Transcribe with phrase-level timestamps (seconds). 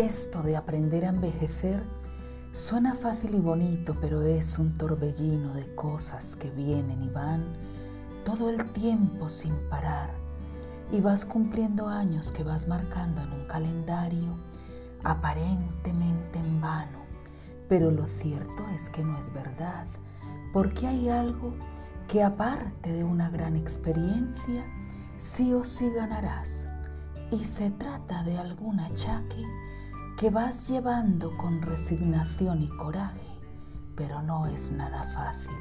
[0.00, 1.84] Esto de aprender a envejecer
[2.52, 7.44] suena fácil y bonito, pero es un torbellino de cosas que vienen y van
[8.24, 10.08] todo el tiempo sin parar.
[10.90, 14.38] Y vas cumpliendo años que vas marcando en un calendario
[15.04, 17.00] aparentemente en vano.
[17.68, 19.86] Pero lo cierto es que no es verdad,
[20.54, 21.52] porque hay algo
[22.08, 24.64] que aparte de una gran experiencia,
[25.18, 26.66] sí o sí ganarás.
[27.30, 29.44] Y se trata de algún achaque
[30.20, 33.38] que vas llevando con resignación y coraje,
[33.96, 35.56] pero no es nada fácil,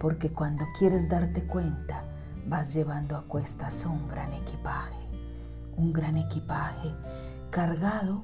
[0.00, 2.02] porque cuando quieres darte cuenta,
[2.46, 4.96] vas llevando a cuestas un gran equipaje,
[5.76, 6.90] un gran equipaje
[7.50, 8.22] cargado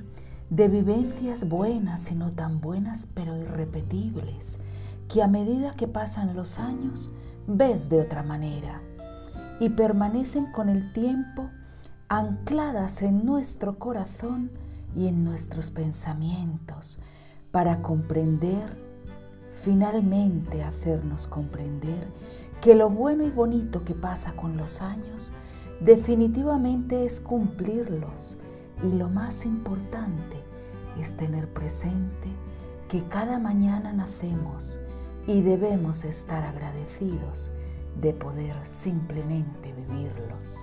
[0.48, 4.60] de vivencias buenas y no tan buenas, pero irrepetibles,
[5.06, 7.10] que a medida que pasan los años
[7.46, 8.80] ves de otra manera
[9.60, 11.50] y permanecen con el tiempo
[12.08, 14.50] ancladas en nuestro corazón
[14.96, 16.98] y en nuestros pensamientos
[17.50, 18.76] para comprender,
[19.50, 22.06] finalmente hacernos comprender
[22.60, 25.32] que lo bueno y bonito que pasa con los años
[25.80, 28.38] definitivamente es cumplirlos
[28.82, 30.42] y lo más importante
[30.98, 32.28] es tener presente
[32.88, 34.80] que cada mañana nacemos
[35.26, 37.50] y debemos estar agradecidos
[38.00, 40.56] de poder simplemente vivirlos.